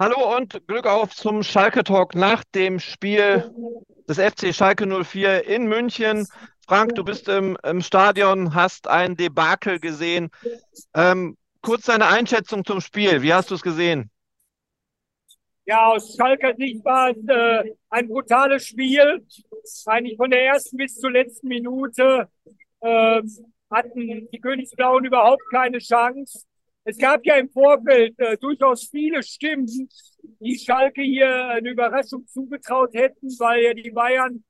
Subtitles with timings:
[0.00, 3.54] Hallo und Glück auf zum Schalke Talk nach dem Spiel
[4.08, 6.26] des FC Schalke 04 in München.
[6.66, 10.30] Frank, du bist im, im Stadion, hast ein Debakel gesehen.
[10.94, 13.20] Ähm, kurz deine Einschätzung zum Spiel.
[13.20, 14.10] Wie hast du es gesehen?
[15.66, 19.22] Ja, aus Schalker Sicht war es äh, ein brutales Spiel.
[19.84, 22.26] Eigentlich von der ersten bis zur letzten Minute
[22.80, 23.22] äh,
[23.70, 26.46] hatten die Königsblauen überhaupt keine Chance.
[26.90, 29.64] Es gab ja im Vorfeld äh, durchaus viele Stimmen,
[30.40, 34.42] die Schalke hier eine Überraschung zugetraut hätten, weil ja die Bayern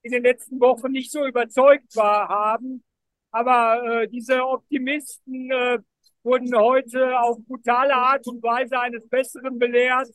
[0.00, 2.82] in den letzten Wochen nicht so überzeugt war, haben.
[3.30, 5.78] Aber äh, diese Optimisten äh,
[6.22, 10.08] wurden heute auf brutale Art und Weise eines Besseren belehrt.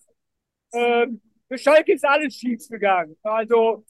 [0.74, 3.16] Ähm, für Schalke ist alles schief gegangen.
[3.22, 3.86] Also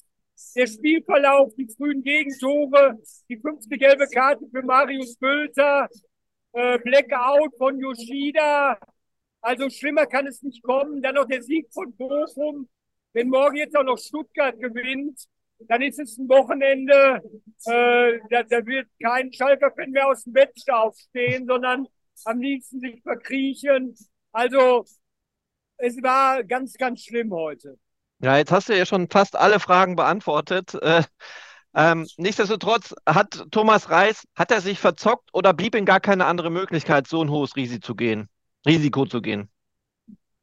[0.57, 5.87] der Spielverlauf, die frühen Gegentore, die fünfte gelbe Karte für Marius Bülter,
[6.57, 8.79] äh, Blackout von Yoshida.
[9.41, 11.01] Also schlimmer kann es nicht kommen.
[11.01, 12.67] Dann noch der Sieg von Bochum.
[13.13, 15.19] Wenn morgen jetzt auch noch Stuttgart gewinnt,
[15.59, 17.21] dann ist es ein Wochenende,
[17.65, 21.87] äh, da, da wird kein Schalker-Fan mehr aus dem Bett aufstehen, sondern
[22.25, 23.95] am liebsten sich verkriechen.
[24.31, 24.85] Also
[25.77, 27.77] es war ganz, ganz schlimm heute.
[28.19, 30.73] Ja, jetzt hast du ja schon fast alle Fragen beantwortet.
[30.75, 31.03] Äh,
[31.77, 36.49] ähm, nichtsdestotrotz hat Thomas Reis, hat er sich verzockt oder blieb ihm gar keine andere
[36.49, 38.29] Möglichkeit, so ein hohes Risiko zu gehen?
[38.65, 39.47] Risiko zu gehen?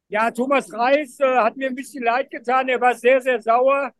[0.06, 2.68] Ja, Thomas Reis äh, hat mir ein bisschen leid getan.
[2.68, 3.90] Er war sehr, sehr sauer.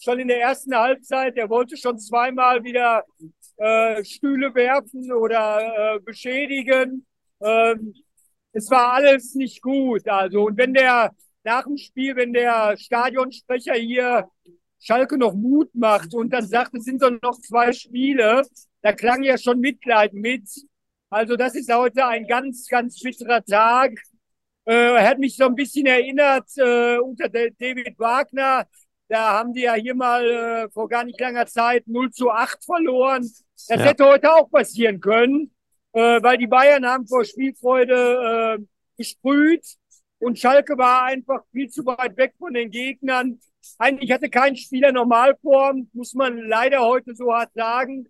[0.00, 1.36] Schon in der ersten Halbzeit.
[1.36, 3.04] Er wollte schon zweimal wieder
[3.56, 7.06] äh, Stühle werfen oder äh, beschädigen.
[7.40, 7.94] Ähm,
[8.52, 10.08] es war alles nicht gut.
[10.08, 11.12] Also, und wenn der
[11.44, 14.28] nach dem Spiel, wenn der Stadionsprecher hier
[14.80, 18.42] Schalke noch Mut macht und dann sagt, es sind doch noch zwei Spiele,
[18.82, 20.48] da klang ja schon Mitleid mit.
[21.10, 23.92] Also das ist heute ein ganz, ganz bitterer Tag.
[24.64, 28.66] Äh, er hat mich so ein bisschen erinnert äh, unter David Wagner.
[29.08, 32.64] Da haben die ja hier mal äh, vor gar nicht langer Zeit 0 zu 8
[32.64, 33.22] verloren.
[33.22, 33.84] Das ja.
[33.86, 35.52] hätte heute auch passieren können,
[35.92, 38.64] äh, weil die Bayern haben vor Spielfreude äh,
[38.96, 39.79] gesprüht
[40.20, 43.40] und Schalke war einfach viel zu weit weg von den Gegnern.
[43.78, 48.06] Eigentlich hatte kein Spieler Normalform, muss man leider heute so hart sagen.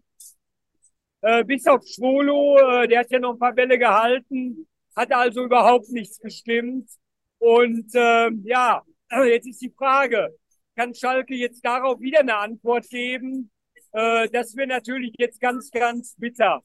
[1.22, 4.66] Äh, bis auf Schwolo, äh, der hat ja noch ein paar Bälle gehalten,
[4.96, 6.90] hat also überhaupt nichts gestimmt.
[7.38, 8.82] Und äh, ja,
[9.26, 10.34] jetzt ist die Frage,
[10.74, 13.52] kann Schalke jetzt darauf wieder eine Antwort geben?
[13.92, 16.60] Äh, das wäre natürlich jetzt ganz, ganz bitter.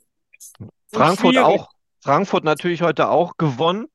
[0.92, 1.70] Frankfurt auch,
[2.02, 3.88] Frankfurt natürlich heute auch gewonnen.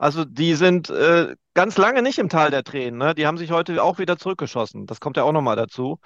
[0.00, 2.98] Also die sind äh, ganz lange nicht im Tal der Tränen.
[2.98, 3.14] Ne?
[3.14, 4.86] Die haben sich heute auch wieder zurückgeschossen.
[4.86, 6.00] Das kommt ja auch nochmal dazu.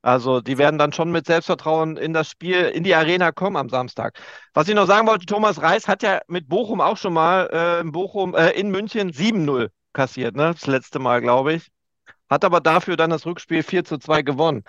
[0.00, 3.68] Also die werden dann schon mit Selbstvertrauen in das Spiel, in die Arena kommen am
[3.68, 4.16] Samstag.
[4.54, 7.80] Was ich noch sagen wollte, Thomas Reis hat ja mit Bochum auch schon mal äh,
[7.80, 10.52] in Bochum, äh, in München 7-0 kassiert, ne?
[10.52, 11.68] Das letzte Mal, glaube ich.
[12.30, 14.62] Hat aber dafür dann das Rückspiel 4 zu 2 gewonnen.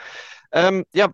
[0.52, 1.10] Ähm, ja,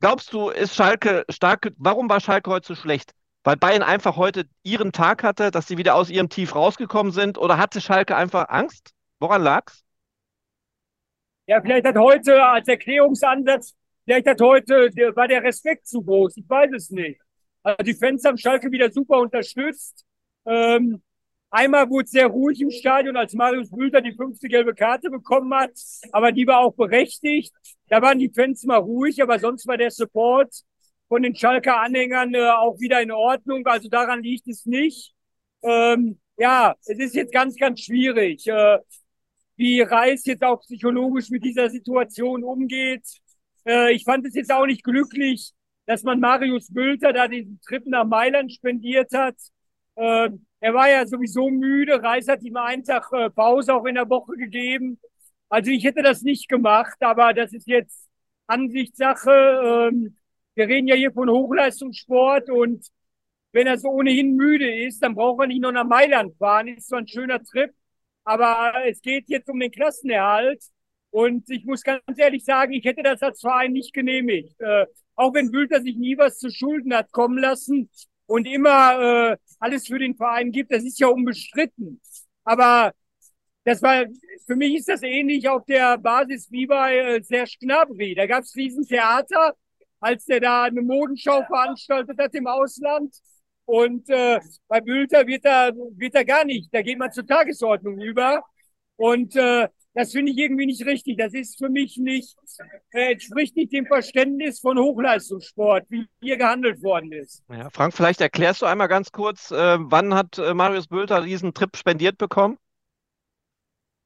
[0.00, 1.72] glaubst du, ist Schalke stark?
[1.78, 3.12] Warum war Schalke heute so schlecht?
[3.44, 7.38] Weil Bayern einfach heute ihren Tag hatte, dass sie wieder aus ihrem Tief rausgekommen sind?
[7.38, 8.92] Oder hatte Schalke einfach Angst?
[9.20, 9.84] Woran lag's?
[11.46, 13.74] Ja, vielleicht hat heute als Erklärungsansatz,
[14.04, 16.38] vielleicht hat heute, der, war der Respekt zu groß.
[16.38, 17.20] Ich weiß es nicht.
[17.62, 20.06] Also die Fans haben Schalke wieder super unterstützt.
[20.46, 21.02] Ähm,
[21.50, 25.52] einmal wurde es sehr ruhig im Stadion, als Marius Bülter die fünfte gelbe Karte bekommen
[25.54, 25.72] hat.
[26.12, 27.52] Aber die war auch berechtigt.
[27.88, 30.64] Da waren die Fans mal ruhig, aber sonst war der Support
[31.08, 33.66] von den Schalker Anhängern äh, auch wieder in Ordnung.
[33.66, 35.14] Also daran liegt es nicht.
[35.62, 38.78] Ähm, ja, es ist jetzt ganz, ganz schwierig, äh,
[39.56, 43.06] wie Reis jetzt auch psychologisch mit dieser Situation umgeht.
[43.66, 45.52] Äh, ich fand es jetzt auch nicht glücklich,
[45.86, 49.36] dass man Marius Bülter da diesen Trip nach Mailand spendiert hat.
[49.96, 52.02] Äh, er war ja sowieso müde.
[52.02, 54.98] Reis hat ihm einen Tag äh, Pause auch in der Woche gegeben.
[55.48, 58.08] Also ich hätte das nicht gemacht, aber das ist jetzt
[58.46, 59.90] Ansichtssache.
[59.92, 60.16] Ähm,
[60.54, 62.86] wir reden ja hier von Hochleistungssport und
[63.52, 66.68] wenn er so ohnehin müde ist, dann braucht er nicht noch nach Mailand fahren.
[66.68, 67.70] Ist zwar ein schöner Trip,
[68.24, 70.62] aber es geht jetzt um den Klassenerhalt.
[71.10, 74.60] Und ich muss ganz ehrlich sagen, ich hätte das als Verein nicht genehmigt.
[74.60, 77.88] Äh, auch wenn Bülter sich nie was zu Schulden hat kommen lassen
[78.26, 82.00] und immer äh, alles für den Verein gibt, das ist ja unbestritten.
[82.42, 82.92] Aber
[83.62, 84.04] das war,
[84.46, 88.16] für mich ist das ähnlich auf der Basis wie bei äh, Serge Gnabry.
[88.16, 89.54] Da gab es Riesentheater
[90.04, 93.14] als der da eine Modenschau veranstaltet hat im Ausland.
[93.64, 96.68] Und äh, bei Bülter wird er, wird er gar nicht.
[96.72, 98.42] Da geht man zur Tagesordnung über.
[98.96, 101.16] Und äh, das finde ich irgendwie nicht richtig.
[101.16, 102.36] Das ist für mich nicht,
[102.90, 107.42] äh, entspricht nicht dem Verständnis von Hochleistungssport, wie hier gehandelt worden ist.
[107.48, 111.54] Ja, Frank, vielleicht erklärst du einmal ganz kurz, äh, wann hat äh, Marius Bülter diesen
[111.54, 112.58] Trip spendiert bekommen?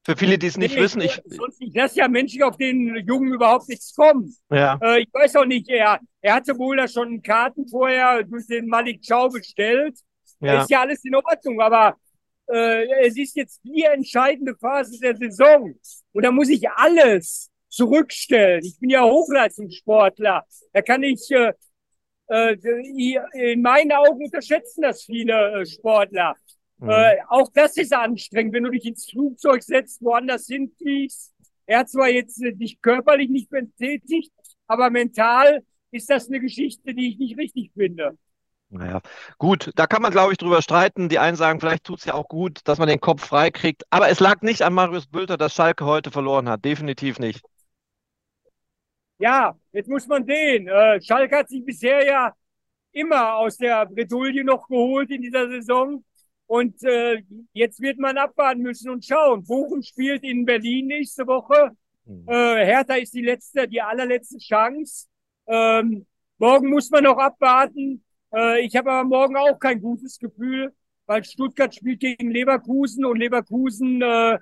[0.09, 2.97] Für viele, die es nicht Nee, wissen, ich, sonst ich lasse ja Menschen auf den
[3.07, 4.35] Jungen überhaupt nichts kommen.
[4.51, 8.47] ja, Äh, ich weiß auch nicht, er, er hatte wohl da schon Karten vorher durch
[8.47, 9.99] den Malik Chow bestellt.
[10.41, 10.63] ja.
[10.63, 11.97] Ist ja alles in Ordnung, aber
[12.51, 15.75] äh, es ist jetzt die entscheidende Phase der Saison.
[16.13, 18.65] Und da muss ich alles zurückstellen.
[18.65, 20.45] Ich bin ja Hochleistungssportler.
[20.73, 21.53] Da kann ich, äh,
[22.29, 26.35] äh, in meinen Augen unterschätzen das viele äh, Sportler.
[26.79, 26.91] Mhm.
[26.91, 31.35] Äh, auch das ist anstrengend, wenn du dich ins Flugzeug setzt, woanders hinfliegst.
[31.67, 34.33] Er hat zwar jetzt äh, dich körperlich nicht betätigt,
[34.67, 38.17] aber mental ist das eine Geschichte, die ich nicht richtig finde.
[38.71, 39.01] Naja,
[39.39, 41.09] gut, da kann man, glaube ich, drüber streiten.
[41.09, 43.85] Die einen sagen, vielleicht tut es ja auch gut, dass man den Kopf frei kriegt.
[43.89, 46.65] Aber es lag nicht an Marius Bülter, dass Schalke heute verloren hat.
[46.65, 47.43] Definitiv nicht.
[49.19, 50.69] Ja, jetzt muss man sehen.
[50.69, 52.35] Äh, Schalke hat sich bisher ja
[52.93, 56.05] immer aus der Bredouille noch geholt in dieser Saison.
[56.49, 57.23] Und äh,
[57.53, 59.45] jetzt wird man abwarten müssen und schauen.
[59.45, 61.73] Bochum spielt in Berlin nächste Woche.
[62.07, 62.25] Mhm.
[62.27, 65.09] Äh, Hertha ist die letzte, die allerletzte Chance.
[65.47, 66.07] Ähm,
[66.39, 68.03] morgen muss man noch abwarten.
[68.35, 70.73] Äh, ich habe aber morgen auch kein gutes Gefühl,
[71.05, 74.39] weil Stuttgart spielt gegen Leverkusen und Leverkusen äh,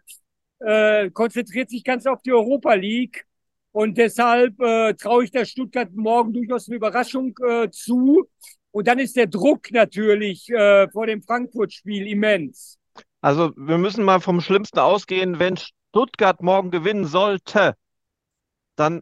[0.61, 3.27] äh, konzentriert sich ganz auf die Europa League.
[3.73, 8.29] Und deshalb äh, traue ich der Stuttgart morgen durchaus eine Überraschung äh, zu.
[8.77, 12.79] Und dann ist der Druck natürlich äh, vor dem Frankfurt-Spiel immens.
[13.23, 15.39] Also wir müssen mal vom Schlimmsten ausgehen.
[15.39, 17.75] Wenn Stuttgart morgen gewinnen sollte,
[18.75, 19.01] dann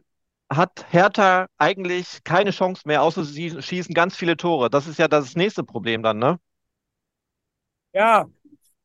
[0.49, 4.69] hat Hertha eigentlich keine Chance mehr, außer sie schießen ganz viele Tore.
[4.69, 6.39] Das ist ja das nächste Problem dann, ne?
[7.91, 8.27] Ja,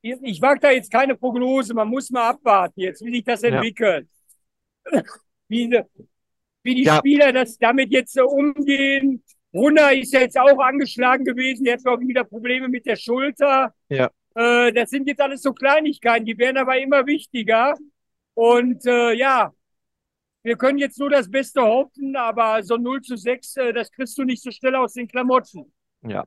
[0.03, 1.73] ich, wage da jetzt keine Prognose.
[1.73, 3.51] Man muss mal abwarten jetzt, wie sich das Ja.
[3.51, 4.09] entwickelt.
[5.47, 5.71] Wie,
[6.65, 6.99] wie die Ja.
[6.99, 9.23] Spieler das damit jetzt so umgehen.
[9.53, 11.65] Brunner ist ja jetzt auch angeschlagen gewesen.
[11.65, 13.75] Der hat, glaube ich, wieder Probleme mit der Schulter.
[13.89, 14.11] Ja.
[14.35, 17.75] Äh, das sind jetzt alles so Kleinigkeiten, die werden aber immer wichtiger.
[18.35, 19.53] Und äh, ja,
[20.43, 24.17] wir können jetzt nur das Beste hoffen, aber so 0 zu 6, äh, das kriegst
[24.17, 25.73] du nicht so schnell aus den Klamotten.
[26.03, 26.25] Ja.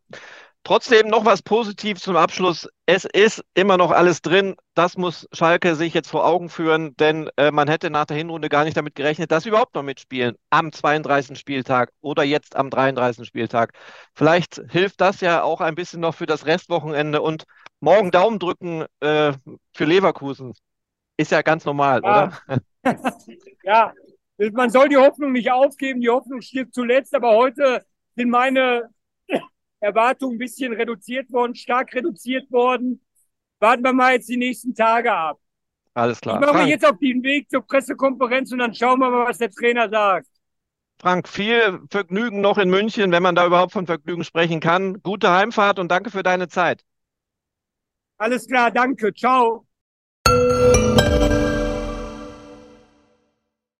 [0.65, 2.69] Trotzdem noch was Positives zum Abschluss.
[2.85, 4.55] Es ist immer noch alles drin.
[4.75, 8.47] Das muss Schalke sich jetzt vor Augen führen, denn äh, man hätte nach der Hinrunde
[8.47, 11.37] gar nicht damit gerechnet, dass sie überhaupt noch mitspielen am 32.
[11.37, 13.27] Spieltag oder jetzt am 33.
[13.27, 13.73] Spieltag.
[14.15, 17.43] Vielleicht hilft das ja auch ein bisschen noch für das Restwochenende und
[17.81, 19.33] morgen Daumen drücken äh,
[19.73, 20.53] für Leverkusen.
[21.17, 22.31] Ist ja ganz normal, Ja.
[22.47, 22.61] oder?
[23.65, 23.93] Ja,
[24.53, 26.01] man soll die Hoffnung nicht aufgeben.
[26.01, 28.89] Die Hoffnung stirbt zuletzt, aber heute sind meine
[29.83, 33.01] Erwartungen ein bisschen reduziert worden, stark reduziert worden.
[33.59, 35.39] Warten wir mal jetzt die nächsten Tage ab.
[35.95, 36.39] Alles Ich klar.
[36.39, 39.39] mache mich Frank, jetzt auf den Weg zur Pressekonferenz und dann schauen wir mal, was
[39.39, 40.27] der Trainer sagt.
[40.99, 45.03] Frank, viel Vergnügen noch in München, wenn man da überhaupt von Vergnügen sprechen kann.
[45.03, 46.83] Gute Heimfahrt und danke für deine Zeit.
[48.17, 49.13] Alles klar, danke.
[49.13, 49.67] Ciao.